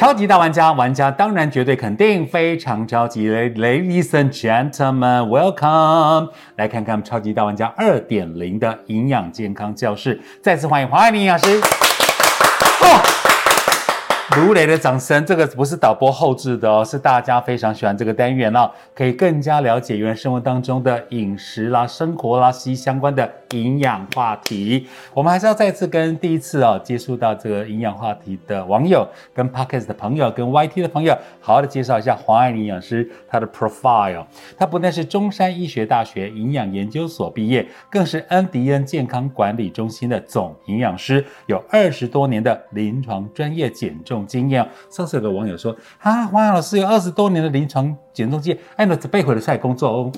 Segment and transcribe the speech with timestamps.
[0.00, 3.28] 超级大玩家，玩家当然绝对肯定非常着急。
[3.28, 6.30] Ladies and gentlemen, welcome！
[6.56, 11.60] 来看看超级大玩家二点零的营养健康教室，再次欢迎黄爱玲营养师。
[14.34, 24.86] 如雷的掌声，这个不是导播后置的哦，是大家非常喜欢这个单元哦，可以更加了解原来生活当中的饮食啦、生活啦、息息相关的营养话题。
[25.12, 34.24] 我们还是要再次跟第一次哦接触到这个营养话题的网友、跟 Podcast 的朋友、跟 YT 的朋友，好好的介绍一下黄爱玲营养师她的 profile。
[34.56, 44.26] 她不但是中山医学大学营养研究所毕业，更是恩迪恩健康管理中心的总营养师，有二十多年的临床专业减重。
[44.30, 50.12] 经验，上次有个网友说啊，黄老师有二十多年的临床减重经验，哎，那这背回的菜工作哦，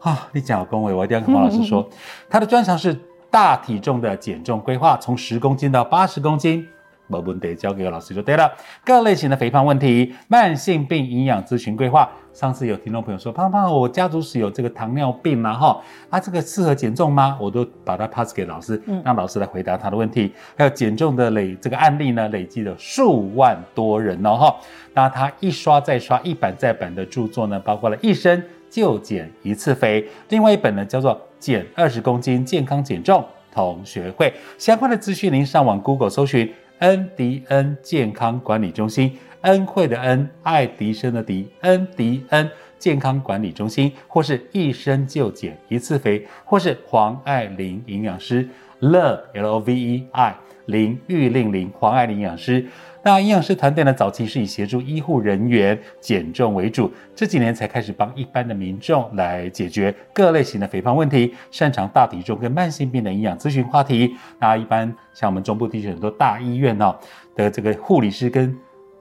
[0.00, 1.88] 啊，你讲恭维，我一定要跟黄老师说，
[2.30, 2.96] 他的专长是
[3.30, 6.66] 大体重的减重规划，从十公斤到八十公斤。
[7.10, 8.52] 没问题，交给老师就对了。
[8.84, 12.06] 各类型的肥胖问题、慢性病营养咨询规划。
[12.34, 15.54] 上次有听众朋友说，胖胖，我家族史有这个糖尿病嘛？
[15.54, 17.38] 哈，啊，这个适合减重吗？
[17.40, 20.30] 我都把它 pass 给老师，让老师来回答他的问题。
[20.54, 24.56] 还有减重的累这个案例呢，累计了数万多人哦，哈。
[24.92, 36.52] 那他一刷再刷，一版再版的著作呢，包括了一生就减一次肥，另外一本呢叫做减二十公斤健康减重同学会相关的资讯，您上网 Google 搜寻。
[36.80, 52.64] 恩迪恩健康管理中心，恩惠的恩，爱迪生的迪，恩迪恩健康管理中心，或是一生就减一次肥，或是黄爱玲营养师乐 L O V E I 林玉令林黄爱玲营养师。
[53.08, 53.90] 那营养师团队呢？
[53.90, 64.14] 早期是以协助医护人员减重为主，这几年才开始帮一般的民众来解决各类型的肥胖问题，擅长大体重跟慢性病的营养咨询话题。
[64.38, 66.94] 那一般像我们中部地区很多大医院哦
[67.34, 68.54] 的这个护理师跟。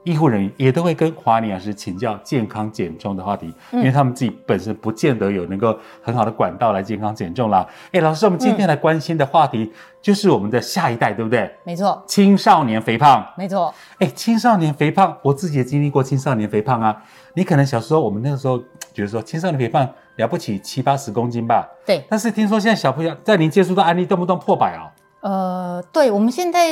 [0.07, 7.68] 医护人员也都会跟华尼老师请教健康减重的话题，因为他们自己本身不见得有能够很好的管道来健康减重啦。
[7.91, 9.69] 哎，老师，我们今天来关心的话题
[10.01, 11.53] 就是我们的下一代，对不对？
[11.66, 13.28] 没错，青少年肥胖。
[13.35, 16.96] 没错，哎，青少年肥胖，我自己也经历过青少年肥胖啊。
[17.34, 18.57] 你可能小时候，我们那个时候
[18.94, 19.85] 觉得说青少年肥胖
[20.16, 21.67] 了不起七八十公斤吧？
[21.85, 22.06] 对。
[22.09, 24.88] 但是听说现在小朋友在您接触到案例，动不动破百哦。
[25.19, 26.69] 呃，对，我们现在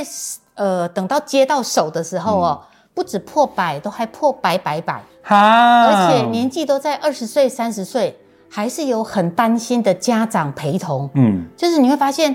[0.54, 2.62] 呃等到接到手的时候哦。
[2.96, 8.18] 不止破百，都还破百百百，而且年纪都在二十岁、三十岁，
[8.50, 11.08] 还是有很担心的家长陪同。
[11.14, 12.34] 嗯，就是你会发现，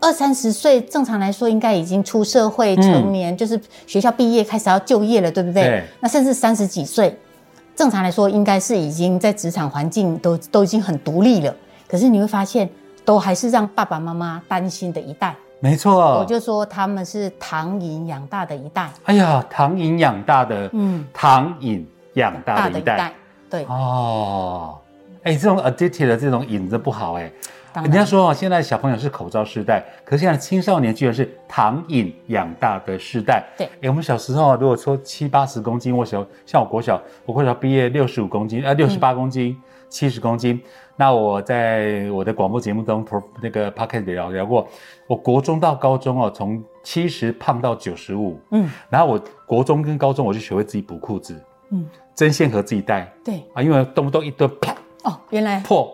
[0.00, 5.84] 二三十岁正常来说应该已经出社会成年，就是学校毕业开始要就业了，对不对？
[6.00, 7.14] 那甚至三十几岁，
[7.76, 11.54] 正常来说应该是已经在职场环境都都已经很独立了。
[11.86, 12.66] 可是你会发现，
[13.04, 15.36] 都还是让爸爸妈妈担心的一代。
[15.60, 18.90] 没错，我就说他们是糖饮养大的一代。
[19.04, 23.12] 哎呀，糖饮养大的，嗯，糖饮养大的一代，
[23.50, 24.78] 对哦。
[25.24, 27.30] 哎，这种 addicted 的这种瘾子不好哎。
[27.82, 33.44] 人家说哦，现在小朋友是口罩时代，可是现在青少年居然是糖饮养大的时代。
[33.56, 39.56] 对，哎，我们小时候如果说七八十公斤，我小像我国小，我国小毕业六十五公斤，呃，六十八公斤，
[39.88, 40.60] 七十公斤。
[40.96, 43.06] 那我在我的广播节目中，
[43.40, 44.66] 那个 podcast 聊聊过，
[45.06, 51.40] 我国中到高中哦，从七十胖到九十五，嗯，然后我国中跟高中我就学会自己补裤子，
[51.70, 53.44] 嗯，针线盒自己带，对。
[53.54, 55.60] 啊，因为动不动一顿啪，哦，原来。
[55.60, 55.90] 破哦，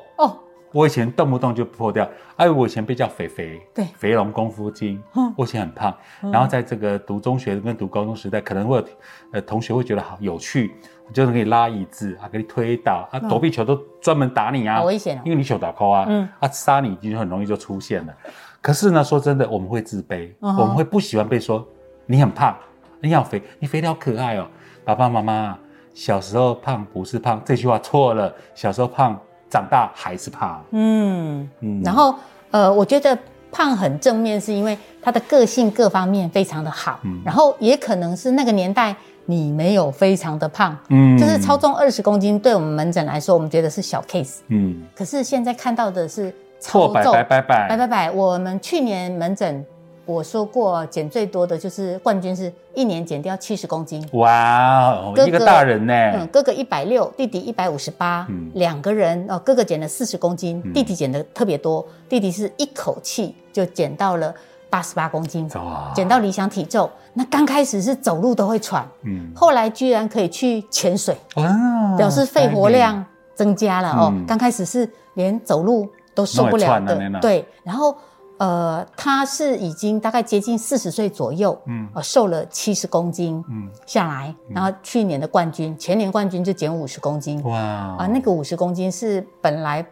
[0.74, 5.96] 我以前动不动就破掉，哎，我以前被叫肥肥，对，肥龙功夫精，嗯，我以前很胖，
[6.32, 8.84] 然后在这个读中学跟读高中时代，可能会
[9.30, 10.74] 呃同学会觉得好有趣。
[11.12, 18.14] 就是可以拉椅子啊，给你推倒啊，躲避球都专门打你啊，好危险因为你手打扣啊，嗯，啊杀你已经很容易就出现了。
[18.62, 21.62] 可是呢，说真的，我们会自卑，我们会不喜欢被说
[22.06, 22.56] 你很胖，
[23.00, 24.46] 你好肥，你肥得好可爱哦。
[24.82, 25.58] 爸爸妈妈
[25.92, 28.34] 小时候胖不是胖，这句话错了。
[28.54, 29.20] 小时候胖，
[29.54, 30.60] 长大还是胖。
[30.72, 31.80] 嗯嗯。
[31.84, 32.14] 然后
[32.50, 33.16] 呃，我觉得
[33.52, 36.98] 胖很正面，是因为他的个性各方面非常的好。
[37.04, 37.20] 嗯。
[37.24, 38.94] 然后也可能是那个年代。
[39.26, 44.82] 你没有非常的胖，嗯，就是超重二十公斤，对我们门诊来说，我们觉得是小 case，嗯。
[44.94, 46.30] 可是现在看到的是
[46.60, 48.10] 超重，百百百百百百。
[48.10, 49.64] 我们去年门诊
[50.06, 54.06] 我说过，减最多的就是冠军，是一年减掉七十公斤。
[54.12, 55.94] 哇，一个大人呢？
[56.14, 64.34] 嗯，哥哥一百六，弟弟一百五十八，两个人哦，哥哥减了四十公斤，弟弟减的特别多，弟弟是一口气就减到了。
[64.70, 65.48] 八十八公斤，
[65.94, 66.90] 减到理想体重。
[67.12, 73.04] 那刚开始是走路都会喘，嗯，后来居然可以去潜水，哦，表示肺活量
[73.36, 74.12] 增加了哦。
[74.26, 77.46] 刚开始是连走路都受不了的，对。
[77.62, 77.96] 然后
[78.38, 89.86] 呃，他是已经大概接近四十岁左右，嗯，呃，瘦了七十公斤，嗯，下来，然后去年的冠军，前年冠军就减五十公斤，哇，啊，那个五十公斤是本来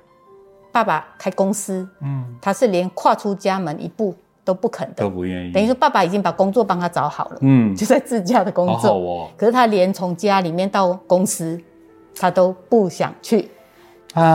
[0.72, 4.12] 爸爸开公司，嗯，他是连跨出家门一步
[4.44, 11.60] 都不肯的，都不愿意，等于说爸爸已经把工作帮他找好了，嗯，就在自家的工作，哦，可是他连从家里面到公司，
[12.16, 13.48] 他都不想去。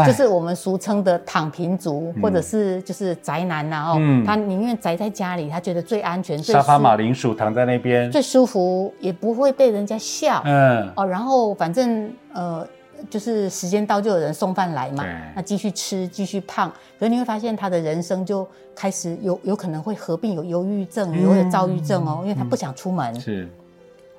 [0.07, 6.35] 就是我们俗称的躺平族，或者是就是宅男呐哦，他宁愿宅在家里，他觉得最安全。
[6.41, 10.41] 沙发马铃薯躺在那边最舒服，也不会被人家笑。
[10.45, 12.68] 嗯哦，然后反正呃，
[13.07, 16.71] 就是时间到就有人送饭来嘛，那继续吃继续胖。
[17.00, 23.47] 可是你会发现他的人生就开始有有可能会合并有忧郁症，有躁郁症哦，因为他不想出门，是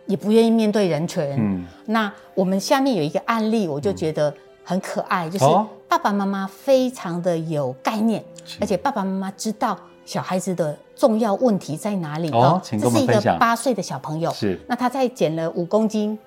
[0.07, 1.25] 也不愿意面对人群。
[1.37, 4.33] 嗯，那我们下面有一个案例，我就觉得。
[4.69, 5.47] 很可爱，就是
[5.89, 8.23] 爸爸妈妈非常的有概念，
[8.61, 9.75] 而且爸爸妈妈知道
[10.05, 12.61] 小孩子的重要问题在哪里哦。
[12.63, 14.61] 这是一个八岁的小朋友，是。
[14.69, 16.19] 那他在减了五公斤，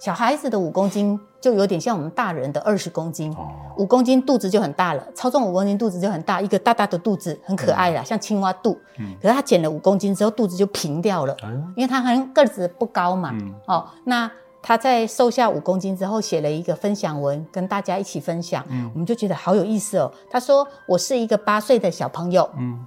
[0.00, 3.32] 小孩子的五公斤就有点像我们大人的二十公斤，
[3.76, 8.76] 五公斤肚子就很大了，超重五公斤肚子就很大，一个大大的肚子很可爱啦，像青蛙肚。
[8.98, 11.36] 嗯，可是他减了五公斤之后，肚子就平掉了，
[11.76, 13.32] 因为他很个子不高嘛。
[13.66, 14.28] 哦，那。
[14.62, 18.64] 他在瘦下五公斤之后，写了一个分享文，跟大家一起分享。
[18.68, 20.12] 嗯，我们就觉得好有意思哦。
[20.28, 22.84] 他说：“我是一个八岁的小朋友，嗯，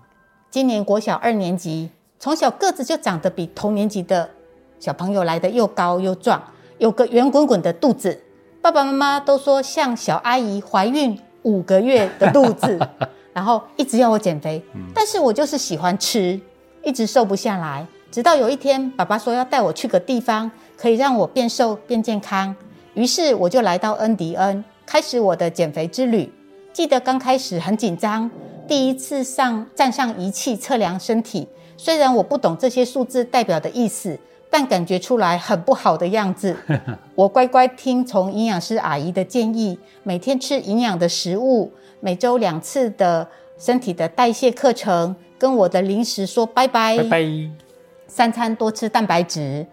[0.51, 1.89] 今年国小二年级，
[2.19, 4.29] 从小个子就长得比同年级的
[4.77, 6.41] 小朋友来的又高又壮，
[6.79, 8.21] 有个圆滚滚的肚子。
[8.61, 12.77] 爸爸妈妈都说像小阿姨怀孕五个月的肚子，
[13.31, 14.61] 然后一直要我减肥，
[14.93, 16.37] 但是我就是喜欢吃，
[16.83, 17.87] 一直瘦不下来。
[18.11, 22.55] 直到有一天，爸爸说要带我去个地方。”可以让我变瘦变健康，
[22.93, 26.31] 于是我就来到恩迪恩，开始我的减肥之旅。
[26.71, 28.31] 记得刚开始很紧张，
[28.65, 31.45] 第一次上站上仪器测量身体，
[31.75, 34.17] 虽然我不懂这些数字代表的意思，
[34.49, 36.55] 但感觉出来很不好的样子。
[37.13, 43.27] 我乖乖听从营养师阿姨的建议，每天吃营养的食物，每周两次的
[43.57, 46.95] 身体的代谢课程，跟我的零食说拜拜。
[46.99, 47.25] 拜拜。
[48.07, 49.67] 三餐多吃蛋白质。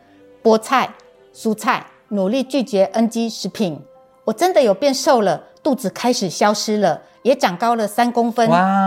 [0.47, 0.95] 菠菜、
[1.35, 3.85] 蔬菜，努力拒绝 NG 食品。
[4.23, 8.49] 我真的有变瘦了，肚子开始消失了，也长高了三公分。
[8.49, 8.87] 哇，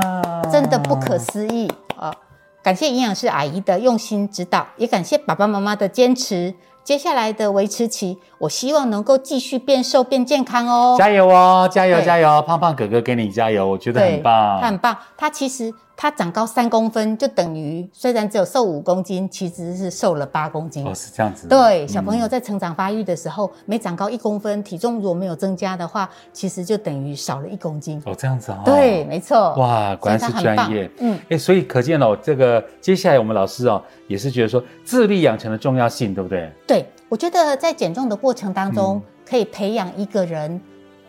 [0.50, 2.16] 真的不可思议啊！
[2.64, 6.56] 感谢营养师阿姨的用心指导，也感谢爸爸妈妈的坚持。
[6.86, 10.96] 接下来的维持期，我希望能够继续变瘦变健康哦！
[10.98, 12.42] 加油哦，加油加油！
[12.42, 14.60] 胖胖哥哥给你加油，我觉得很棒。
[14.62, 15.74] 他很棒，他其实。
[16.02, 20.88] 他长高三公分，就等于虽然只有瘦五公斤，其实是瘦了八公斤。
[20.88, 21.46] 哦，是这样子。
[21.50, 28.02] 对，小朋友在成长发育的时候，每长高一公分，体重如果没有增加的话，其实就等于少了一公斤。
[28.06, 28.62] 哦，这样子哦。
[28.64, 29.54] 对，没错。
[29.56, 30.90] 哇，果然是专业。
[31.00, 36.50] 嗯，哎，所以可见哦，这个接下来我们老师哦，也是觉得说自律养成的重要性，对不对？
[36.66, 40.62] 对，我觉得在减重的过程当中，可以培养一个人。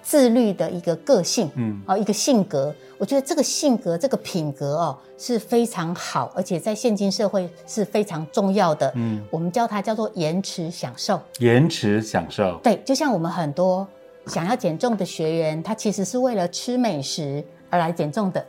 [0.02, 8.90] 自律的一个个性，嗯，哦，一个性格，我觉得这个性格、这个品格哦是非常好，而且在现今社会是非常重要的。
[8.96, 11.20] 嗯，我们叫它叫做延迟享受。
[11.38, 13.86] 延迟享受，对，就像我们很多
[14.26, 18.44] 想要减重的学员，他其实是为了吃美食而来减重的。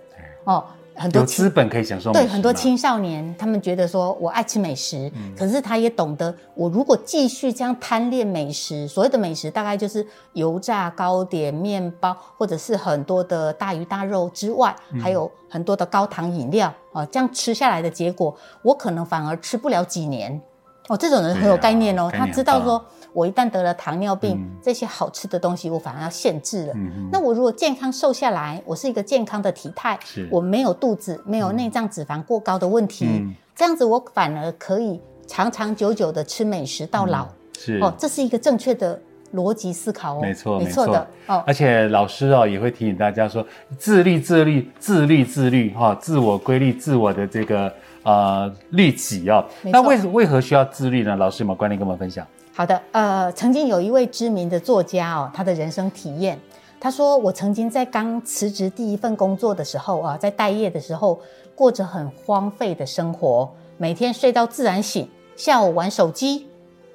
[0.45, 0.63] 哦。
[0.95, 20.41] 很多资本可以享受对很多青少年，他们觉得说我爱吃美食，可是他也懂得，我如果继续这样贪恋美食，所谓的美食大概就是油炸糕点、面包，或者是很多的大鱼大肉之外，还有很多的高糖饮料啊，这样吃下来的结果，我可能反而吃不了几年。
[20.87, 22.83] 哦，这种人很有概念哦，他知道说。
[23.13, 26.73] 我一旦得了糖尿病，这些好吃的东西我反而要限制了。
[27.11, 29.99] 那我如果健康瘦下来，我是一个健康的体态，
[30.29, 33.07] 我没有肚子，没有内脏脂肪过高的问题，
[33.55, 37.27] 这样子我反而可以长长久久的吃美食到老。
[37.57, 38.99] 是哦，这是一个正确的
[39.35, 40.21] 逻辑思考哦。
[40.21, 41.43] 没错，没错的哦。
[41.45, 43.45] 而且老师哦也会提醒大家说，
[43.77, 49.45] 自律、自律、自律、自律哈，自我规律、自我的这个呃律己哦。
[49.63, 51.15] 那为为何需要自律呢？
[51.17, 52.25] 老师有没有观念跟我们分享？
[52.53, 56.37] 好的，呃，曾经有一位知名的作家哦，他的人生体验，
[56.81, 61.17] 他说：“我曾经在刚辞职第一份工作的时候啊，在待业的时候，
[61.55, 66.45] 过着很荒废的生活，每天睡到自然醒，下午玩手机，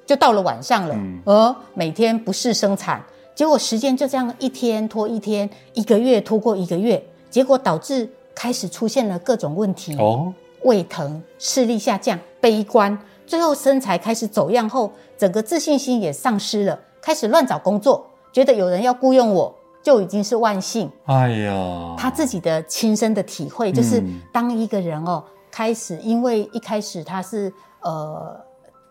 [0.05, 0.95] 就到了晚上了，
[1.25, 3.03] 而每天不事生产，
[3.35, 9.97] 结果时间就这样一天拖一天，一个月拖过一个月，结果导致开始出现了各种问题。
[9.97, 10.33] 哦，
[10.65, 20.91] 胃疼、视力下降、悲观。”最后身材开始走样后，整个自信心也丧失了，开始乱找工作，觉得有人要雇佣我，就已经是万幸。
[21.05, 24.03] 哎呀，他自己的亲身的体会就是，
[24.33, 28.39] 当一个人哦开始，因为一开始他是呃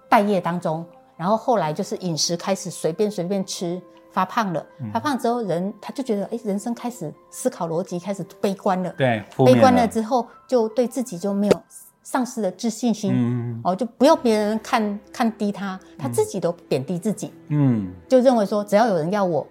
[0.10, 3.82] 待业当中，然后后来就是饮食开始随便随便吃。
[4.12, 8.90] 发胖了，发胖之后人他就觉得，哎，人生开始思考逻辑开始悲观了。
[8.92, 11.64] 对，悲观了之后，就对自己就没有
[12.06, 13.12] 丧失了自信心。
[13.14, 17.34] 嗯哦，就不要别人看看低他，他自己都贬低自己。
[17.50, 19.46] 嗯，就认为说只要有人要我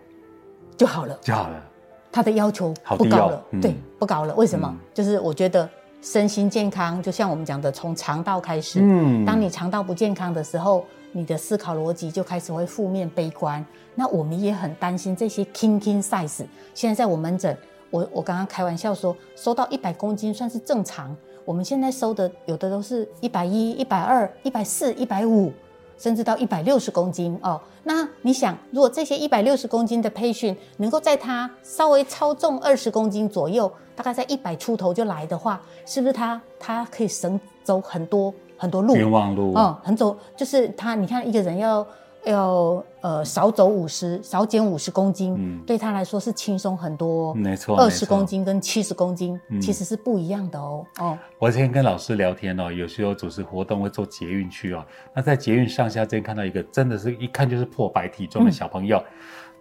[0.79, 1.63] 就好了，就好了。
[2.11, 4.35] 他的要求不高了，对，不高了。
[4.37, 4.75] 为什么？
[4.95, 5.69] 就是我觉得
[6.01, 8.79] 身心健康，就像我们讲的，从肠道开始。
[8.81, 10.85] 嗯，当你肠道不健康的时候。
[11.17, 16.45] 你的思考逻辑就开始会负面悲观，那我们也很担心这些 king king size。
[16.75, 17.57] 现在在我门诊，
[17.91, 21.17] 我我刚刚开玩笑说，收到一百公斤算是正常。
[21.45, 25.53] 我们现在收的有的都是一百一、一百二、一百四、一百五，
[25.99, 27.61] 甚至到一百六十公斤哦。
[27.83, 38.33] 那你想，如果这些一百六十公斤的培训能够在他稍微超重二十公斤左右，大概在一百出头就来的话，是不是他他可以省走很多？
[38.57, 41.85] 很多路，冤枉路，嗯，很走，就是他，你看一个人要
[42.25, 54.83] 要呃少走五十，少减五十公斤，嗯，对他来说是轻松很多，没错，二十公斤跟七十公斤其实是不一样的哦，哦，我之前跟老师聊天哦，有时候主持活动会做捷运去哦，
[55.15, 59.05] 那在捷运上下间看到一个真的是一看就是破百体重的小朋友，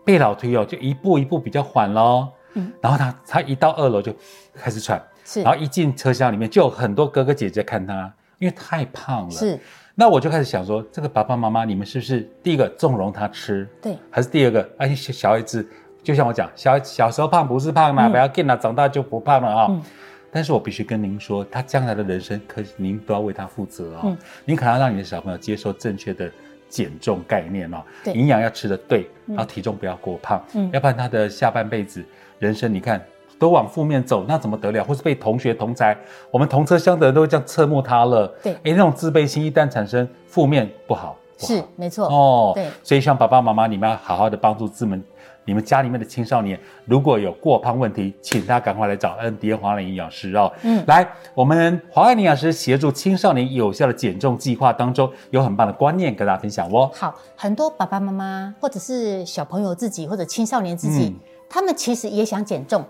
[0.06, 4.16] 被老推哦，就一步一步比较缓喽，嗯，然后他他一到二楼就
[4.54, 8.14] 开始喘，是，然后一进车厢里面就有很多哥哥姐姐看他。
[8.44, 9.58] 因为太胖了，是，
[9.96, 15.66] 那我就开始想说，这个爸爸妈妈，你们是不是第一个纵容他吃，对，还是第二个，哎，小孩子，
[16.04, 19.82] 就像我讲，小小时候胖不是胖嘛，不要紧了，长大就不胖了啊。
[20.30, 24.18] 但是我必须跟您说，他将来的人生，可您都要为他负责啊。
[24.44, 26.30] 您可能要让你的小朋友接受正确的
[26.68, 27.78] 减重概念哦，
[28.14, 32.04] 营养要吃的对，然后体重不要过胖，嗯，要不然他的下半辈子
[32.40, 33.02] 人生，你看。
[33.44, 34.82] 都往负面走，那怎么得了？
[34.82, 35.94] 或是被同学同才，
[36.32, 38.26] 我们同车厢的人都这样侧目他了。
[38.42, 41.18] 对，哎，那种自卑心一旦产生，负面不好。
[41.38, 42.08] 是，没错。
[42.08, 42.70] 哦，对。
[42.82, 45.04] 所以，像爸爸妈妈，你们要好好的帮助自们，
[45.44, 50.50] 你们家里面的青少年，如果有过胖问题，请他赶快来找恩迪恩华兰营养师哦。
[50.62, 56.90] 嗯，来，我们华安营养师协助青少年有效的减重计划当中，有很棒的观念跟大家分享哦。
[56.94, 61.14] 好，很多爸爸妈妈或者是小朋友自己或者青少年自己，
[61.50, 62.86] 他们其实也想减重。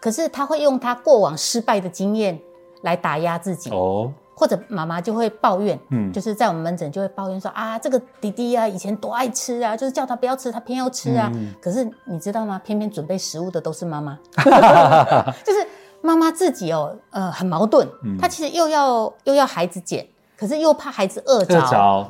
[0.00, 2.38] 可是他会用他过往失败的经验
[2.82, 11.30] 来打压自己哦，或者妈妈就会抱怨，嗯，就是在我们门诊就会抱怨说啊，这个弟弟啊以前多爱吃啊，就是叫他不要吃，他偏要吃啊。
[11.60, 12.60] 可是你知道吗？
[12.64, 14.18] 偏偏准备食物的都是妈妈，
[15.44, 15.66] 就是
[16.00, 17.88] 妈妈自己哦，呃，很矛盾，
[18.20, 20.06] 她其实又要又要孩子减。
[20.38, 21.58] 可是又怕孩子饿着，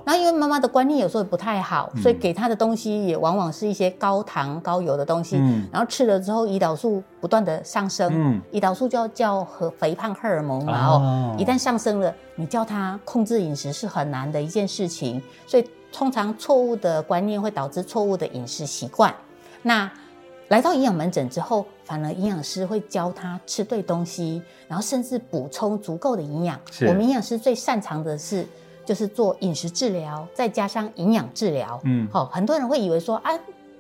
[0.05, 5.39] 然后因为妈妈的观念有时候也不太好，所以给他的东西也往往是一些高糖高油的东西，
[5.73, 19.15] 然后吃了之后胰岛素不断的上升，胰岛素就要叫和肥胖荷尔蒙嘛哦，一旦上升了，你叫他控制饮食是很难的一件事情，所以通常错误的观念会导致错误的饮食习惯，
[19.63, 19.91] 那。
[20.49, 26.59] 来到营养门诊之后，反而营养师会教他吃对东西，然后甚至补充足够的营养。
[26.87, 28.47] 我们营养师最擅长的是，
[28.85, 31.79] 就是做饮食治疗，再加上营养治疗。
[31.85, 33.31] 嗯，好，很多人会以为说啊，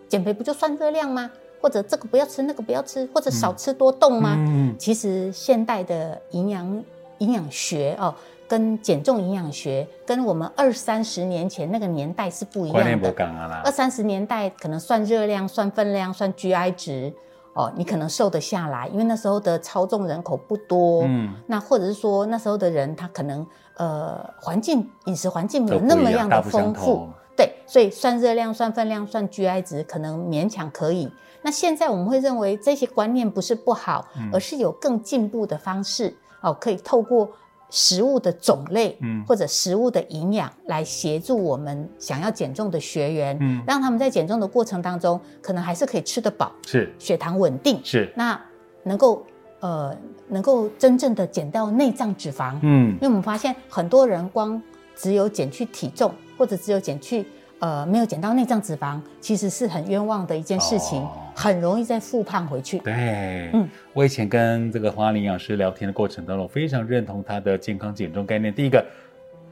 [0.09, 1.31] 减肥不就算热量吗？
[1.61, 4.35] 或者这个不要吃，那个不要吃，或者少吃多动吗？
[4.37, 6.85] 嗯，其实现代的营养
[7.19, 8.15] 营养学哦。
[8.49, 13.63] 跟减重营养学跟我们二三十年前那个年代是不一样的。
[13.63, 17.13] 二三十年代可能算热量、算分量、算 GI 值
[17.53, 21.03] 哦，你可能瘦得下来，因为那时候的超重人口不多。
[21.05, 31.13] 嗯，那或者是说那时候的人他可能呃环境饮食环境没有那么样的丰富，对，所以算热量、算分量、算 GI 值可能勉强可以。
[31.43, 37.29] 那现在我们会认为这些观念不是不好，而是有更进步的方式哦，可以透过。
[37.71, 46.93] 食物的种类，嗯，或者食物的营养，来协助我们想要减重的学员，嗯，让他们在减重的过程当中，可能还是可以吃得饱，是。
[46.99, 48.13] 血糖稳定，是。
[48.17, 48.41] 那
[48.85, 49.25] 能够
[49.61, 49.97] 呃
[50.29, 54.61] 能够真正的减掉内脏脂肪，嗯，因为我们发现很多人光
[54.97, 57.27] 只有减去体重，或者只有减去。
[57.61, 62.79] 呃，没有减到内脏脂肪，其实是很冤枉的一件事情，很容易再复胖回去。
[62.79, 68.55] 对，嗯，我以前跟这个黄阿玲营养师聊天的过程当中，我非常认同他的健康减重概念。
[68.55, 68.85] 第一个，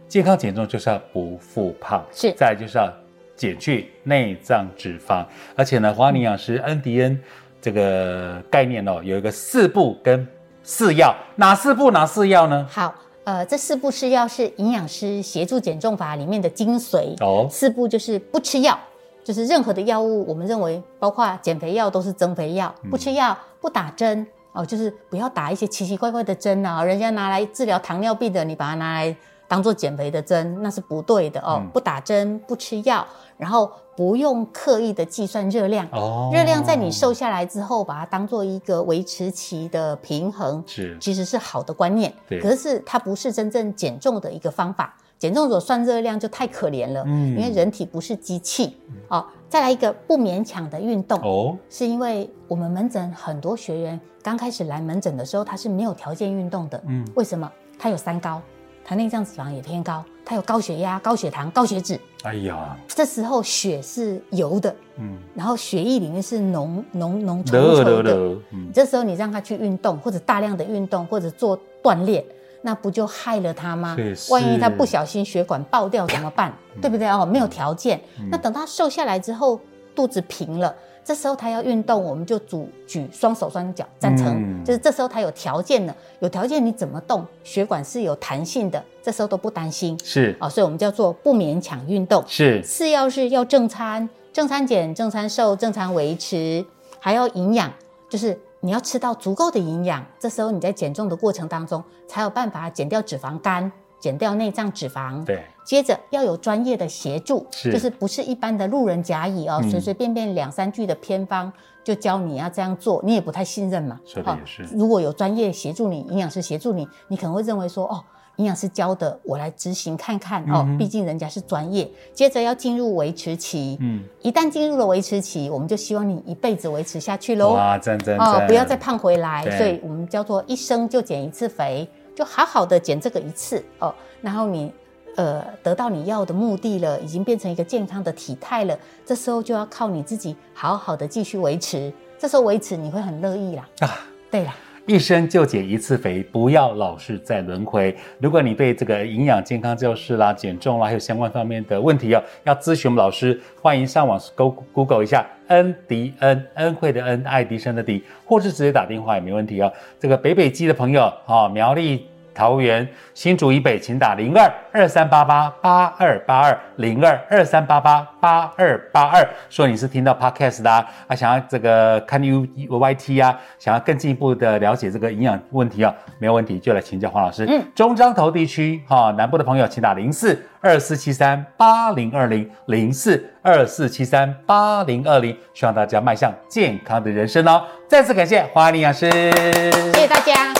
[0.06, 2.88] 健康减重就是要不复胖，是；再就是要
[3.34, 5.24] 减去内脏脂肪，
[5.56, 7.20] 而且呢，黄阿玲营养师恩迪恩
[7.60, 10.24] 这个概念哦，有一个四步跟
[10.62, 12.66] 四要，哪四步哪四要呢？
[12.70, 12.94] 好。
[13.26, 17.48] 呃，这四步是药是营养师协助减重法里面的精髓哦。
[17.50, 18.78] 四步就是不吃药，
[19.24, 29.16] 就是任何的药物，我们认为包括减肥药都是增肥药，不吃药不打针哦，就是不要打一些奇奇怪怪的针啊，人家拿来治疗糖尿病的，你把它拿来
[29.48, 31.60] 当做减肥的针，那是不对的哦。
[31.72, 33.04] 不打针不吃药，
[33.36, 35.88] 然后不用刻意的计算热量，
[36.32, 44.94] 热量在你瘦下来之后，把它当做一个维持期的平衡，是其实是好的观念，对，可是它不是真正减重的一个方法。
[45.18, 48.76] 减重者算热量就太可怜了，嗯，因为人体不是机器
[49.08, 49.24] 哦。
[49.48, 57.50] 再来一个不勉强的运动哦，是因为我们门诊很多学员刚开始来门诊的时候，他是没有条件运动的，嗯，为什么？
[57.78, 58.42] 他有三高，
[58.84, 61.98] 他内脏脂肪也偏高，他有高血压、高血糖、高血脂。
[62.26, 67.52] 哎呀，这时候血是油的，嗯，然后血液里面是浓浓浓稠
[67.84, 68.16] 稠的，
[68.50, 72.24] 嗯，这时候你让他去运动，或者大量的运动，或者做锻炼。
[72.62, 73.96] 那不就害了他吗？
[74.28, 76.52] 万一他不小心血管爆掉怎么办？
[76.82, 77.24] 对不对哦？
[77.24, 78.00] 没有条件。
[78.28, 79.60] 那等他瘦下来之后，
[79.94, 80.74] 肚子平了，
[81.06, 84.64] 这时候他要运动，我们就举举双手双脚站成。
[84.64, 89.96] 就是这时候他有条件了，有条件你怎么动，血管是有弹性的，这时候都不担心。
[90.02, 92.24] 是啊，所以我们叫做不勉强运动。
[92.26, 96.66] 是次要是要正餐，正餐减，正餐瘦，正餐维持，
[96.98, 97.72] 还要营养，
[98.10, 98.36] 就是。
[98.60, 103.70] 你要吃到足够的营养，这时候你在减重的过程当中才有办法减掉脂肪肝，
[104.00, 105.24] 减掉内脏脂肪。
[105.24, 111.52] 对，接着要有专业的协助，就是不是一般的路人甲乙哦，随随便便两三句的偏方
[111.84, 114.00] 就教你要这样做，你也不太信任嘛。
[114.06, 114.62] 说的也是。
[114.72, 118.02] 如果有专业协助你，营养师协助你，你可能会认为说哦。
[118.36, 120.62] 营养师教的，我来执行看看哦。
[120.78, 121.90] 毕竟人家是专业。
[122.12, 127.54] 接着要进入维持期，嗯，一旦进入了维持期，我们就希望你一辈子维持下去喽。
[127.54, 129.42] 哇，真真哦，不要再胖回来。
[129.56, 133.94] 所以我们叫做一生就减一次肥，就好好的减这个一次哦。
[134.20, 134.70] 然后你
[135.16, 141.92] 呃得到你要的目的了，已经变成一个健康的体态了，这时候就要靠你自己好好的继续维持。
[142.18, 143.68] 这时候维持你会很乐意啦。
[143.80, 144.54] 啊，对啦。
[144.86, 147.92] 一生就减一次肥，不要老是在轮回。
[148.20, 159.72] 如果你对这个营养健康就是啦、减重啦，还有相关方面的问题哦，要咨询我们老师，欢迎上网 Go Google 一下恩迪恩恩惠的恩爱迪生的迪，或是直接打电话也没问题哦。
[159.98, 162.06] 这个北北基的朋友啊，苗栗。
[162.36, 169.26] 桃园新竹以北，请打零二二三八八八二八二零二二三八八八二八二。
[169.48, 177.46] 说你是听到 podcast 的啊，想要这个看 U Y T 啊，想要更进一步的了解这个营养问题啊，没有问题就来请教黄老师。
[177.48, 185.34] 嗯，中彰投地区哈南部的朋友，请打零四二四七三八零二零零四二四七三八零二零。
[185.54, 187.64] 希望大家迈向健康的人生哦。
[187.88, 190.55] 再次感谢黄营养师，谢谢大家。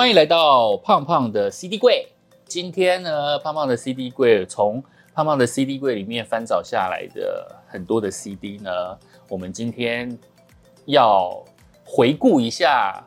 [0.00, 2.08] 欢迎来到胖胖的 CD 柜。
[2.46, 4.82] 今天呢，胖胖的 CD 柜从
[5.12, 8.70] 胖胖的 CD 柜里面翻找下来的很多的 CD 呢，
[9.28, 10.18] 我们今天
[10.86, 11.44] 要
[11.84, 13.06] 回顾一下，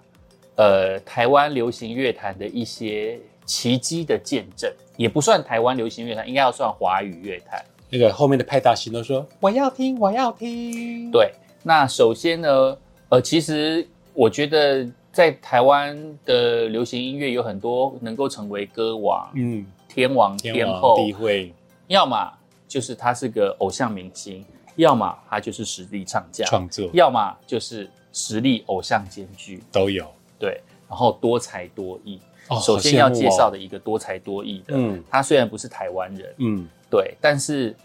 [0.55, 7.59] 呃，台湾流行乐坛的一些奇迹的见证，也不算台湾流行乐坛，应该要算华语乐坛。
[7.89, 11.09] 那个后面的派大星都说我要听，我要听。
[11.09, 12.77] 对，那首先呢，
[13.09, 14.87] 呃，其实我觉得。
[15.13, 15.95] 在台湾
[16.25, 21.53] 的流行音乐有很多能够成为歌王、嗯，天王天后，地位，
[21.85, 22.33] 要么
[22.67, 24.43] 就是他是个偶像明星，
[24.75, 29.61] 要么他就是实力唱将创作，要么就是实力偶像兼具。
[29.71, 30.11] 都有。
[30.39, 32.19] 对，然后多才多艺。
[32.59, 37.75] 首先要介绍的一个多才多艺的，嗯，他虽然不是台湾人，嗯，对，但是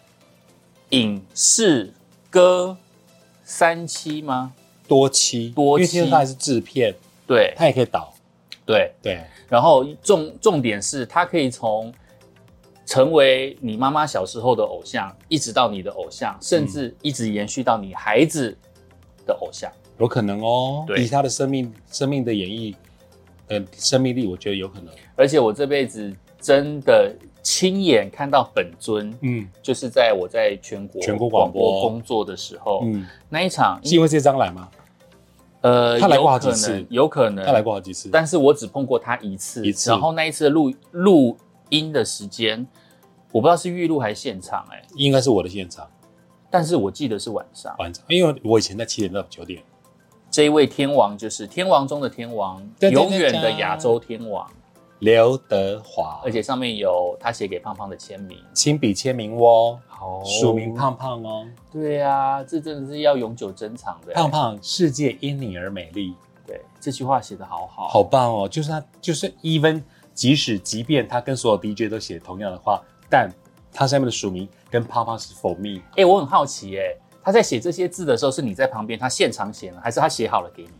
[0.90, 1.92] 影视
[2.30, 2.74] 歌
[3.44, 4.54] 三期吗？
[4.88, 6.94] 多期，多期，因为他还是制片。
[7.28, 8.12] 对，他也可以倒，
[8.66, 8.90] 对。
[9.00, 9.20] 对。
[9.48, 11.92] 然后重重点是，他可以从
[12.84, 18.56] 成为你妈妈小时候的偶像，一直到你的偶像，甚至一直延续到你孩子
[19.26, 20.86] 的偶像，有可能哦。
[20.96, 22.74] 以他的生命生命的演绎，
[23.48, 24.92] 呃，生命力，我觉得有可能。
[25.16, 34.68] 而且我这辈子真的亲眼看到本尊，嗯，就是在我在全国全国广播工作的时候，嗯，那一场是因为这张来吗？
[35.60, 39.90] 呃，他来过好几次，有可能他来过好几次，但是我只碰过他一次，一次。
[39.90, 41.36] 然后那一次的录录
[41.68, 42.66] 音的时间，
[43.32, 45.84] 我不知道是预录还是现场，哎，应该是我的现场，
[46.48, 49.62] 但是我记得是晚上，晚上，因为我以前在七点到九点。
[50.30, 54.46] 这一位天王就是天王中的天王，永远的亚洲天王，
[54.98, 59.80] 刘德华，而且上面有他写给胖胖的签名，亲笔签名哦，
[60.24, 61.46] 署名胖胖哦。
[61.72, 64.12] 对呀，这真的是要永久珍藏的。
[64.12, 66.14] 胖胖，世界因你而美丽。
[66.46, 68.48] 对，这句话写的好好，好棒哦！
[68.48, 69.82] 就是他，就是 even，
[70.14, 73.30] 即使即便他跟所有 DJ 都写同样的话，但
[73.72, 75.82] 他下面的署名跟胖胖是 for me。
[75.96, 76.84] 哎，我很好奇，哎，
[77.22, 80.70] 他在写这些字的时候，是你在旁边，他现场写呢，还是他写好了给你？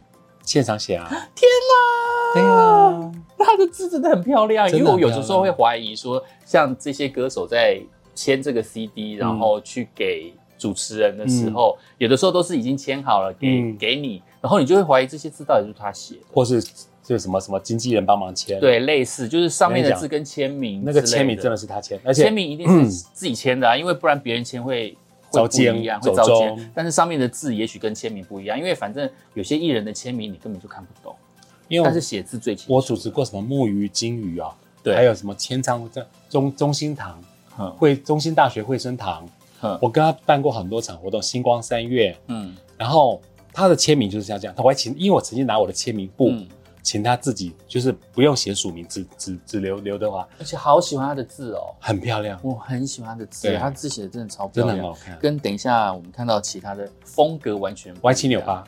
[0.42, 1.06] 现场写啊！
[1.34, 2.32] 天哪！
[2.32, 4.66] 对啊，他的字真的很漂亮。
[4.70, 7.78] 因为我有的时候会怀疑说，像这些歌手在
[8.18, 18.58] 签这个 CD，然后去给主持人的时候，有的时候都是已经签好了给给你，然后你就会怀疑这些字到底是他写的，或是就是什么什么经纪人帮忙签。
[18.58, 24.96] 对，类似就是上面的字跟签名，那个签名真的是他签，而且签名一定是自己签的啊，因为不然别人签会。
[25.30, 31.14] 会不一样，会遭奸，但是上面的字也许跟签名不一样，因为反正有些艺人的签名你根本就看不懂，
[31.68, 32.72] 因为但是写字最清楚。
[32.72, 37.22] 我主持过什么木鱼、金鱼啊，对，还有什么千仓在中中心堂，
[37.76, 39.26] 会中心大学会生堂，
[39.80, 43.20] 我跟他办过很多场活动，星光三月，嗯，然后
[43.52, 46.32] 他的签名就是像这样，他还请，因为我曾经拿我的签名簿。
[46.80, 55.18] 请他自己就是不用写署名，只只只留刘德华，而且好喜欢他的字哦，很漂亮，我很喜欢他的字，他字写的真的超漂亮，真的很好看。
[55.18, 58.66] 跟等一下我们看到其他的风格完全歪七扭八，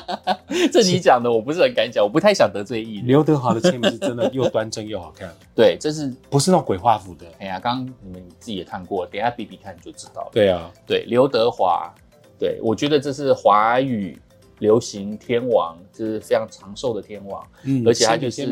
[0.72, 3.06] 这你讲的我不是很敢讲，我不太想得罪艺人。
[3.06, 7.26] 刘德华的签名是真的又端正又好看， 对，这是不是那种鬼画符的？
[7.38, 10.30] 哎呀，刚刚你们自己也看过，等下比比看你就知道了。
[10.32, 11.92] 对啊，对刘德华，
[12.38, 14.20] 对我觉得这是华语。
[14.60, 18.44] 流行天王就是非常长寿的天王，嗯，而且他就是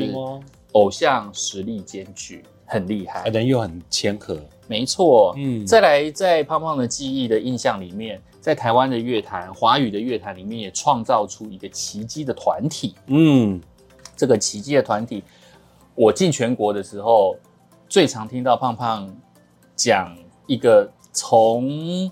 [0.71, 5.67] 偶像实力兼具，很厉害，人又很谦和，没错，嗯。
[5.67, 13.61] 再来，在胖胖的记忆的印象里面，在台湾的乐坛，华语的乐坛里面也创造出一个奇迹的团体，嗯，
[14.15, 15.25] 这个奇迹的团体，
[15.97, 17.37] 我进全国的时候，
[17.89, 19.13] 最常听到胖胖
[19.75, 22.09] 讲一个从，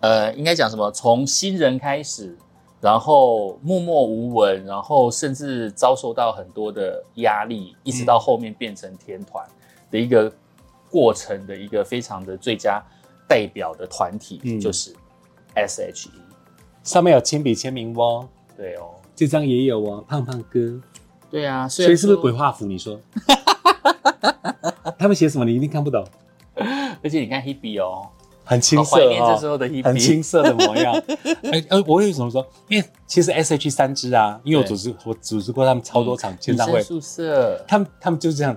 [0.00, 0.90] 呃，应该讲什么？
[0.90, 2.36] 从新人开始。
[2.80, 9.44] 然后默默无闻，然后甚至遭受到很多的压力，一直到后面变成天团
[9.92, 10.32] 的一个
[10.90, 12.80] 过程的一个非常的最佳
[13.28, 14.94] 代表的团体，就是
[15.66, 16.10] S.H.E，
[16.82, 18.28] 上面有亲笔签名哦。
[18.56, 20.80] 对哦，这张也有哦，胖胖哥。
[21.30, 22.64] 对啊，所以是不是鬼画符？
[22.66, 23.00] 你说，
[24.98, 26.04] 他们写什么你一定看不懂，
[27.02, 28.08] 而且你看 Hebe 哦。
[28.44, 30.94] 很青涩哦，很青涩的模样。
[31.52, 32.42] 哎，呃，我为什么说？
[32.66, 36.80] 因为其实 S H 三支啊，因为我组织我组织过他们超多场签唱会。
[36.82, 38.56] 宿舍，他们他们就是这样。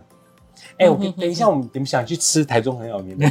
[0.77, 3.29] 哎，我等一下，我们你们想去吃台中很有名的？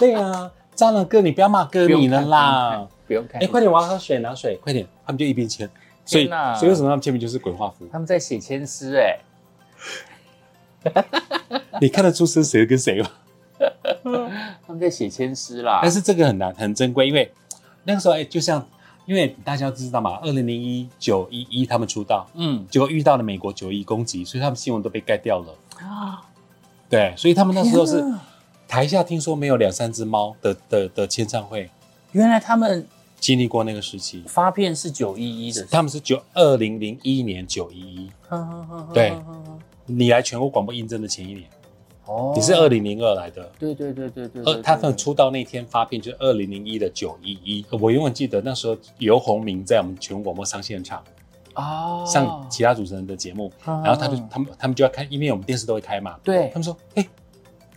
[0.00, 2.88] 对啊，张了哥，你不要骂哥你了啦。
[3.06, 3.42] 不用看。
[3.42, 4.86] 哎，快点，我要喝水，拿水，快点。
[5.06, 5.68] 他们就一边签，
[6.04, 7.86] 所以所以为什么他们签名就是鬼画符？
[7.90, 9.18] 他们在写签诗哎。
[11.80, 13.08] 你看得出是谁跟谁吗？
[14.66, 17.32] 他们在写签诗啦，但是这个很难很珍贵，因为
[17.84, 18.66] 那个时候哎，就像
[19.06, 25.54] 因为大家知道嘛，二零零一九一一他们出道，嗯，结果遇到了美国九一攻击，所以他们新闻都被盖掉了
[25.86, 26.22] 啊。
[26.88, 28.02] 对，所以他们那时候是
[28.72, 31.68] 台下听说没有两三只猫的的的签唱会，
[32.12, 32.88] 原来他们
[33.20, 38.10] 经历过那个时期，发片是九一一的，他们是九二零零一年九一一，
[38.94, 39.12] 对，
[39.84, 41.44] 你来全国广播应征的前一年。
[42.06, 44.42] 哦，你是二零零二来的，对对对对对。
[44.42, 51.04] 二他们出道那天发片就是二零零一的九一一，我永远记得那时候游鸿明在我们全国广播上现场，
[51.56, 57.06] 哦，上其他主持人的节目，然后他就他们他们就要看，因为我们电视都会开嘛，对，他们说，哎，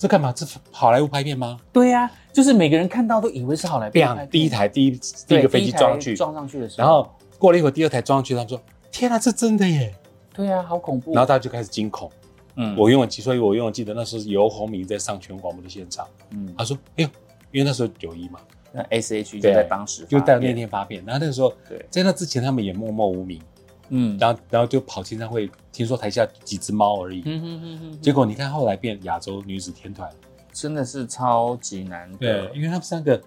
[0.05, 0.31] 这干嘛？
[0.31, 1.59] 这好莱坞拍片吗？
[1.73, 3.91] 对呀，就是每个人看到都以为是好莱坞。
[4.29, 4.91] 第一台第一
[5.27, 9.91] 第一个飞机撞上去，撞上去的时候，然后过了一会儿，第二台撞上去，他说，天啊，这真的耶！
[10.31, 11.11] 对呀，好恐怖。
[11.11, 12.11] 然后大家就开始惊恐。
[12.53, 16.05] 嗯，我永远记，所以我永远记得那时候是游鸿明在上全广播的现场。
[16.29, 17.09] 嗯，他说：“哎呦，
[17.51, 18.39] 因为那时候九一嘛，
[18.71, 21.03] 那 S H 就在当时就在那天发片。
[21.03, 23.41] 然后那个时候，对，在那之前他们也默默无名。
[23.89, 27.21] 嗯，然后然后就跑签唱会，听说台下几只猫而已。
[27.25, 28.01] 嗯哼哼哼。
[28.01, 30.09] 结果你看后来变亚洲女子天团，
[30.51, 32.11] 真的是超级难。
[32.17, 33.21] 对，因为他们三个，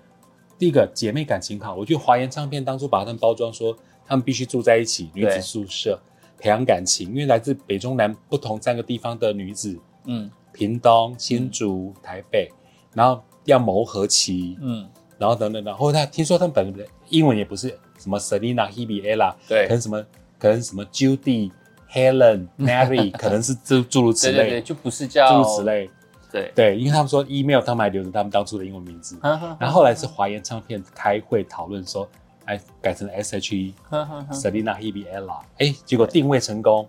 [0.58, 5.98] 第一个姐妹感情好，我觉得华研唱片当初把他们包装说他们必须住在一起，女子宿舍。
[6.40, 12.48] 培养感情，因为来自北中南不同三个地方的女子，嗯，屏东、新竹、台北，
[12.94, 20.00] 然后要谋合期，嗯，然后等等，然后他听说他们本人英文也不是什么 Selina、Hebe、Ella，对，可能什么
[20.38, 21.50] 可能什么 Judy、
[21.90, 25.90] Helen、 Mary，可能是诸诸如此类，对对，就不是叫诸如此类，
[26.30, 26.52] 对。
[26.54, 29.18] 对，因为他们说 email 他们还留着他们当初的英文名字，
[29.58, 32.08] 然后后来是华研唱片开会讨论说。
[32.50, 36.88] 哎，改成 S H E，Selina Hebe Ella，哎，结果定位成功，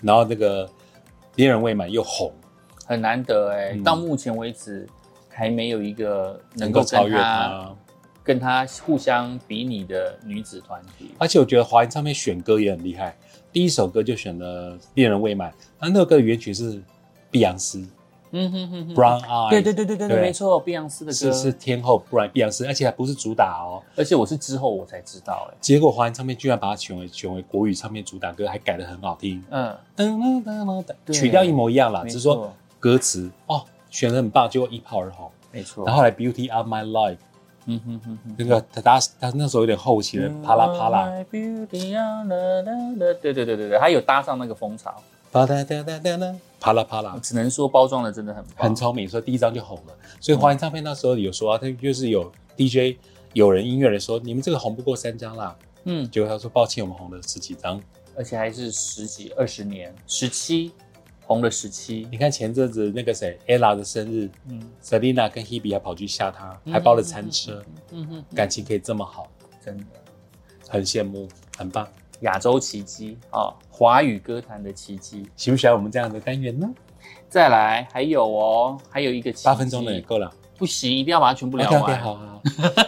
[0.00, 0.70] 然后那个
[1.34, 2.32] 恋人未满又红，
[2.84, 3.76] 很难得哎。
[3.84, 4.86] 到目前为止，
[5.28, 7.74] 还没有一个能够超越他、
[8.26, 11.12] 跟他互相比拟的女子团体。
[11.16, 13.16] 而且我觉得华研唱片选歌也很厉害，
[13.52, 16.82] 第一首歌就选了《恋人未满》，那那个歌的原曲是
[17.30, 17.86] 碧昂斯。
[18.32, 21.16] 嗯哼哼，Brown Eye，对对对对对对，没错，碧昂斯的歌。
[21.16, 37.18] 是是天后，不然碧昂斯，而且还不是主打哦，而且我是之后我才知道，哎，结果华研唱片居然把它选为选为国语唱片主打歌，还改的很好听，嗯，噔噔噔噔，曲调一模一样啦，只是说歌词哦选的很棒，结果一炮而红，没错，然后来 Beauty of My Life，
[37.66, 41.66] 嗯哼哼哼，那个他他他那时候有点后期的啪啦啪啦，对
[43.32, 44.94] 对对对对，他有搭上那个风潮。
[45.32, 49.94] 哒哒哒哒哒哒，啪啦啪啦，只能说包装的真的很很聪明，所以第一张就红了。
[50.20, 52.96] 所以华研唱片那时候有说啊，他就是有 DJ
[53.32, 55.54] 有人音乐人说，你们这个红不过三张啦。
[55.84, 57.80] 嗯，结果他说抱歉，我们红了十几张，
[58.16, 60.72] 而且还是十几二十年，十七
[61.26, 62.06] 红了十七。
[62.10, 69.28] 你看前阵子那个谁 Ella 的生日，嗯，Selina 跟 Hebe 还跑去吓他，还包了餐车，嗯哼，感情可以这么好，
[69.64, 69.84] 真的
[70.68, 71.86] 很羡慕，很棒。
[72.20, 76.66] 亚洲奇迹啊，华语歌坛的奇迹，喜不喜欢我们这样的单元呢？
[77.28, 82.00] 再来，还有哦，还有一个八分钟的也够了，不行，一定要把它全部聊完。
[82.00, 82.42] 好好好，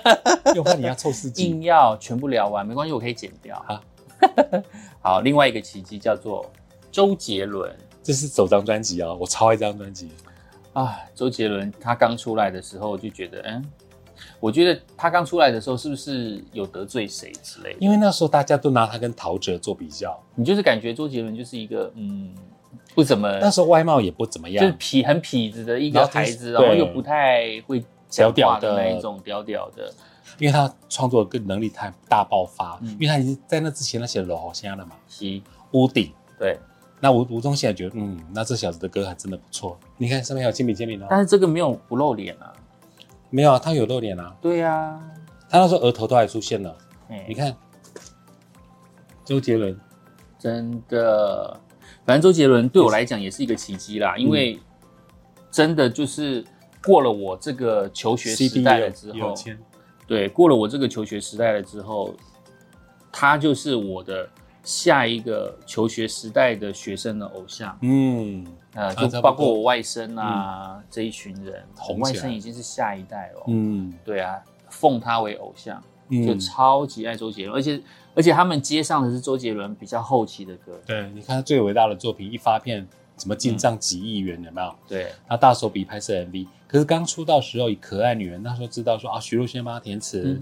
[0.56, 3.62] 又怕你要凑四集，硬要全部聊完，没关系，我可以剪掉。
[3.66, 3.82] 好，
[5.02, 6.50] 好，另外一个奇迹叫做
[6.90, 7.70] 周杰伦，
[8.02, 10.10] 这是首张专辑啊，我超爱这张专辑
[10.72, 10.98] 啊。
[11.14, 13.64] 周杰伦他刚出来的时候就觉得，嗯。
[14.40, 17.76] 我觉得他刚出来的时候，是不是有得罪谁之类？
[17.80, 22.32] 因为那时候大家都拿他跟陶喆做比较，你就是感觉周杰伦就是一个嗯，
[22.94, 29.92] 不怎么那时候外貌也不怎么样，就是痞很痞子的一个孩子，然后又不太会讲话的那一种屌屌的。
[30.38, 35.40] 因为他创作跟能力太大爆发，因为他已经在那之前他写老好香了嘛，是
[35.72, 36.58] 屋顶对。
[37.00, 39.78] 那吴吴宗宪觉得嗯，那这小子的歌还真的不错。
[39.96, 42.52] 你看上面还有亲笔签名哦，但是这个没有不露脸啊。
[43.30, 44.34] 没有啊，他有露脸啊。
[44.40, 45.00] 对呀，
[45.48, 46.76] 他那时候额头都还出现了。
[47.28, 47.54] 你看，
[49.24, 49.78] 周杰伦，
[50.38, 51.58] 真的，
[52.04, 54.58] 反正周杰伦对我来讲也是一个奇迹啦，因为
[55.50, 56.44] 真的就是
[56.82, 59.34] 过了我这个求学时代了之后，
[60.06, 62.14] 对，过了我这个求学时代了之后，
[63.12, 64.28] 他就是我的。
[64.68, 77.80] 下一个求学时代的学生的偶像，嗯，呃，就包括我外甥啊这一群人，我外甥已经是下一代了，嗯，对啊，奉他为偶像，就超级爱周杰伦，而且
[78.14, 82.86] 而且他们接上的是周杰伦比较后期的歌，对，你看他最伟大的作品一发片。
[83.18, 84.74] 什么进账几亿元有没有？
[84.86, 90.40] 对，他大手笔拍摄 MV，可是刚出道时候以可爱女人，那时候知道说啊，徐若瑄帮他填词，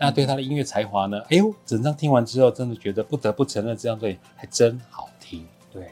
[0.00, 1.20] 那对他的音乐才华呢？
[1.30, 5.46] 哎呦，整张听完之后，真的觉得不得不承认这张对还真好听。
[5.72, 5.90] 对，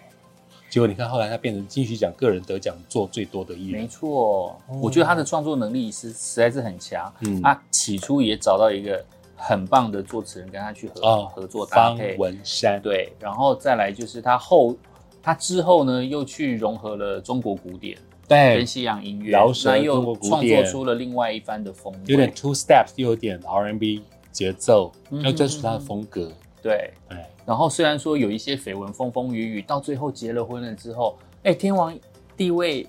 [0.70, 3.82] 结果你看后来他变成金曲奖个人得奖做最多的艺人。
[3.82, 7.12] 没错，我觉得他的创作能力是实在是很强。
[7.20, 9.04] 嗯，他起初也找到一个
[9.36, 12.16] 很棒的作词人跟他去合合作搭配。
[12.16, 12.80] 方文山。
[12.82, 14.74] 对，然后再来就是他后。
[15.22, 19.30] 他之后呢，又去融合了中国古典，对，跟西洋音乐，
[19.64, 24.90] 那又创作出了另外一番的风格，有点 two steps，又有点 R&B 节奏，
[25.22, 26.32] 要专属他的风格。
[26.60, 27.18] 对对。
[27.44, 31.96] 然后虽然说有一些绯闻，风风雨雨，到最后结了婚了之后，哎，天王
[32.36, 32.86] 地位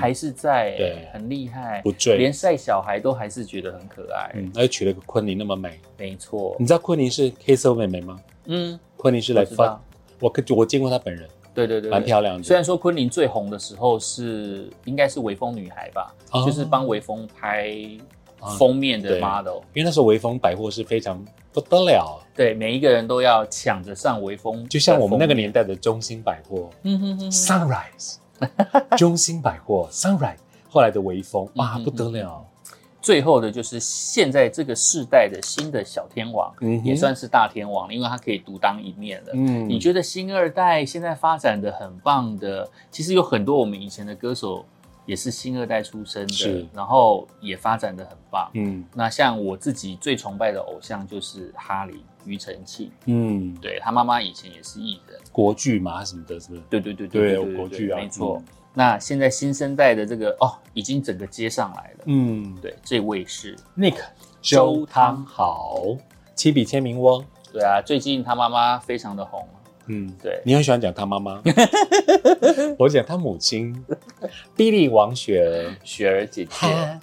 [0.00, 4.32] 还是在，对，很厉害，不坠，连晒小孩都还是觉得很可爱。
[4.34, 6.54] 嗯，而且娶了个昆凌那么美，没错。
[6.58, 8.20] 你知道昆凌是黑色妹妹吗？
[8.46, 9.80] 嗯，昆凌是来发，
[10.20, 11.28] 我我见过她本人。
[11.54, 12.42] 对对对，蛮漂亮的。
[12.42, 16.14] 虽然说昆凌最红的时候是应该是微风女孩吧，
[16.46, 17.74] 就是帮微风拍
[18.58, 28.16] 封面的 model，因为那时候微风百货是非常不得了，对，每一个人都要抢着上微风，就像我们那个年代的中兴百货，嗯哼哼，Sunrise，
[28.96, 30.38] 中兴百货 Sunrise，
[30.68, 32.44] 后来的微风，哇，不得了。
[33.02, 39.32] 最后的就是现在这个世代的新的小天王，也算是大天王，因为他可以独当一面了。
[39.34, 44.64] 嗯，你觉得新二代现在发展的很棒的，其实有很多我们以前的歌手
[45.04, 48.48] 也是新二代出身的，然后也发展的很棒。
[48.54, 52.88] 嗯，那像我自己最崇拜的偶像就是哈林庾澄庆。
[53.06, 56.62] 嗯，对他妈妈以前也是艺人，国剧嘛什么的，是不是？
[56.70, 58.40] 对对对对对，国剧啊，没错。
[58.74, 62.04] 那现在新生代的这个哦，已经整个接上来了。
[62.06, 63.96] 嗯，对，这位是 Nick
[64.40, 65.96] 周汤豪，
[66.34, 67.24] 七笔签名翁。
[67.52, 69.46] 对啊，最近他妈妈非常的红。
[69.86, 71.42] 嗯，对，你很喜欢讲他妈妈，
[72.78, 73.84] 我讲他母亲
[74.56, 77.00] ，Billy 王雪儿，雪儿姐姐。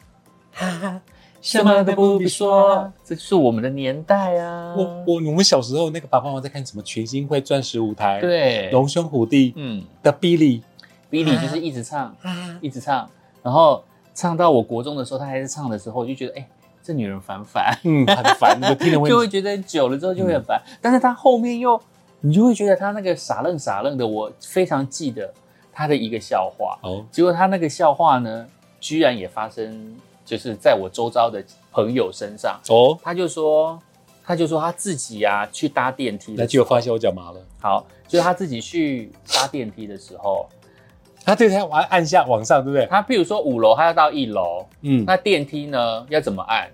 [1.41, 4.75] 什么都不必说，这是我们的年代啊！
[4.75, 10.61] 我我我们小时候那个爸爸妈妈在看什么群星会钻石舞台，对，龙兄虎弟，嗯的 Billy。
[11.11, 12.15] ，Billy 就是一直唱，
[12.61, 13.09] 一直唱，
[13.43, 16.47] 然后唱到我国中的时候，他还是唱的时候，我就觉得哎，
[16.83, 21.79] 这女人烦烦，嗯，很烦， 就听了就会觉得久了之后就会很烦，但是他后面又
[22.21, 25.33] 你就会觉得他那个傻愣傻愣的，我非常记得
[25.71, 26.77] 他的一个笑话。
[26.81, 28.45] 哦，结果他那个笑话呢，
[28.79, 29.95] 居然也发生。
[30.25, 32.59] 就是在我周遭的朋友身上。
[32.69, 33.81] 哦，他就说，
[34.23, 37.41] 他就说他自己呀去搭电梯，那结果发现我脚麻了。
[37.59, 40.47] 好，就是他自己去搭电梯的时候，
[41.29, 42.85] 他对他按按下往上，对不对？
[42.87, 46.67] 他譬如说五楼，他要到一楼，嗯，那电梯呢要怎么按？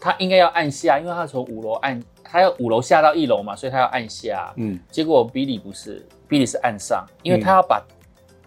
[0.00, 4.78] 他应该要按下，因为他从五楼按，他要五楼下到一楼嘛，所以他要按下，嗯。
[4.90, 7.82] 结果比利不是，比利是按上，因为他要把。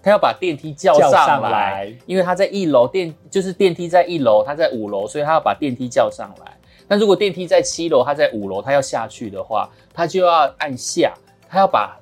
[0.04, 6.52] 他要把电梯叫上来，因为他在一楼，电就是电梯在一楼，他在五楼，所以他要把电梯叫上来。
[6.88, 11.14] 那如果电梯在七楼，他在五楼，他要下去的话，他就要按下，
[11.48, 11.96] 他要把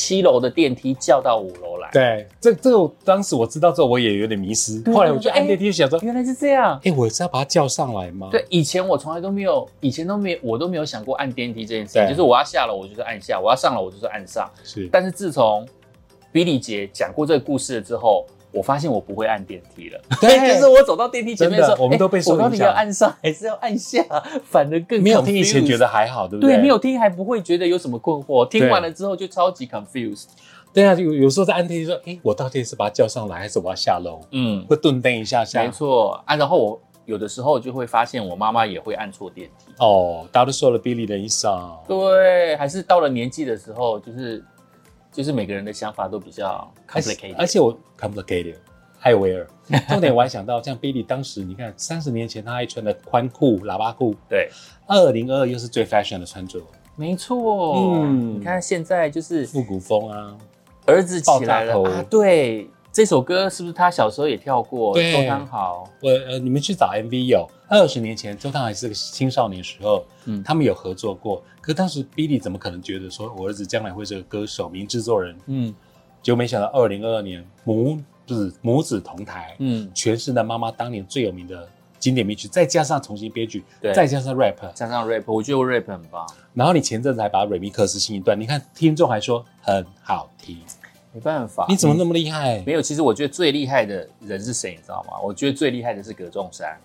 [0.00, 1.90] 七楼的电梯叫到五楼来。
[1.92, 4.82] 对，这这个当时我知道之后，我也有点迷失。
[4.90, 6.80] 后来我就按电梯，想说原来是这样。
[6.84, 8.28] 哎，我是要把它叫上来吗？
[8.30, 12.08] 对，以前我从来都没有，以前都没有，我都没有想过按电梯这件事情。
[12.08, 14.50] 就是我要下楼，我就是按下；我要上楼，我就是按上。
[14.64, 15.68] 是，但是自从
[16.32, 20.00] 比利姐讲过这个故事了之后，我发现我不会按电梯了。
[20.20, 22.44] 对， 就是我走到电梯前面的时候，我们都被受影响。
[22.46, 24.02] 我到底要按上还是要按下？
[24.44, 26.56] 反而更没有听以前觉得还好，对不对？
[26.56, 30.26] 对，没有听还不会觉得有什么困惑，听完了之后就超级 confused。
[30.72, 34.20] 对啊，有有时候在按电梯说，哎，我到底是把它叫上来，还是我要下楼？
[34.32, 35.62] 嗯，会顿蹬一下下。
[35.62, 39.72] 没错，啊，然后我有的时候就会发现我妈妈也会按错电梯。
[39.78, 41.76] 哦，大家都受了 Billy 的影响。
[41.88, 44.44] 对，还是到了年纪的时候，就是。
[45.12, 48.56] 就是每个人的想法都比较 complicated，而且我 complicated，
[48.98, 49.46] 还有威尔。
[49.88, 54.48] 重点我还想到，像 Billy 当时，你看三十年前他还穿的宽裤、喇叭裤，对，
[54.86, 56.60] 二零二二又是最 fashion 的穿着，
[56.96, 58.02] 没错。
[58.02, 60.36] 嗯，你看现在就是复古风啊，
[60.86, 61.82] 儿子起来了。
[61.82, 62.68] 啊，对。
[62.92, 64.94] 这首歌是不是他小时候也跳过？
[65.00, 71.42] 周汤豪，我呃，你们去找 MV 有二十年前，周汤豪是个青少年时候，嗯，他们有合作过。
[71.60, 75.36] 可当时 Billy 怎么可能觉得说我儿子将来会是个歌手、名制作人？
[75.46, 75.74] 嗯，
[76.20, 81.68] 就没想到二零二二年母子母子同台，嗯，诠释了妈妈当年最有名的
[82.00, 86.26] 经典名曲，再加上重新编剧，对，再加上 rap，加上 rap，我觉得我 rap 很棒。
[86.54, 90.58] 然后你前阵子还把瑞米克斯新一段，你看听众还说很好听。
[91.12, 92.62] 没办法，你怎么那么厉害？
[92.64, 95.14] 没有，其实我觉得最厉害的人是谁，你知道吗？
[95.22, 96.78] 我觉得最厉害的是葛仲山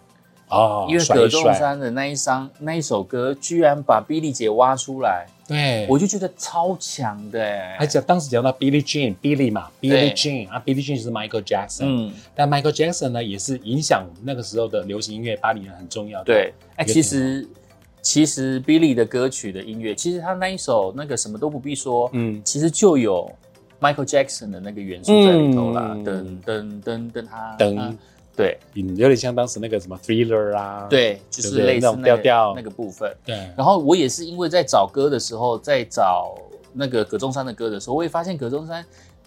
[0.50, 7.40] 哦，因为葛仲山的那一张那一首歌，居然把 Billy 姐挖出来，对我就觉得超强的。
[7.78, 16.26] 还讲当时讲到 Billy Jean，Billy 嘛，Billy Jean 啊，Billy Jean 是 Michael Jackson，嗯，但 Michael Jackson 呢，也是影响那个时候的流行音乐八零年很重要的。
[16.26, 17.48] 对，哎，其实
[18.02, 23.32] 其实 Billy 的歌曲的音乐，其实他那一首那个什么都不必说，嗯，其实就有。
[23.86, 27.96] Michael Jackson 的那个元素在里头啦，噔噔噔噔，他噔，
[28.36, 32.54] 对，有点像当时那个什么 Thriller 啊，对，就是类似调调。
[32.56, 33.16] 那个部分。
[33.24, 36.36] 对，然后我也是因为在找歌的时候，在找
[36.74, 38.84] 那个葛中山的歌的时候，我也发现葛中山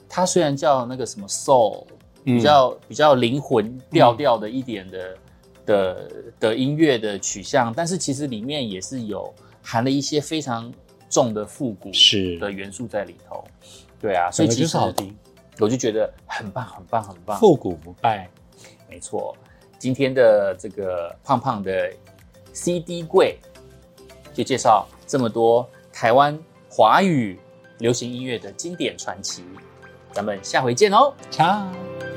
[0.09, 1.85] 他虽然叫那个什么 Soul，
[2.25, 5.17] 比较比较灵魂调调的一点的
[5.65, 10.71] 的的音乐的取向，但是其实里面也是有含了一些非常
[11.09, 12.39] 重的复古是。
[12.39, 13.43] 的元素在里头。
[14.01, 15.17] 对啊，所以其实好听，
[15.59, 18.29] 我就觉得很棒，很棒，很棒，复古不败，
[18.89, 19.37] 没错。
[19.79, 21.93] 今天的这个胖胖的
[22.53, 23.39] CD 柜，
[24.33, 27.39] 就介绍这么多台湾华语
[27.79, 29.45] 流行音乐的经典传奇，
[30.13, 32.08] 咱们下回见哦，ciao。